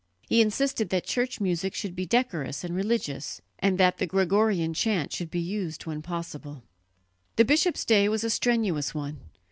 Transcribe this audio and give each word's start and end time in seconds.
He 0.27 0.41
insisted 0.41 0.89
that 0.89 1.03
church 1.05 1.39
music 1.39 1.75
should 1.75 1.95
be 1.95 2.07
decorous 2.07 2.63
and 2.63 2.73
religious, 2.75 3.39
and 3.59 3.77
that 3.77 3.99
the 3.99 4.07
Gregorian 4.07 4.73
chant 4.73 5.13
should 5.13 5.29
be 5.29 5.39
used 5.39 5.85
when 5.85 6.01
possible. 6.01 6.63
The 7.35 7.45
bishop's 7.45 7.85
day 7.85 8.09
was 8.09 8.23
a 8.23 8.31
strenuous 8.31 8.95
one. 8.95 9.19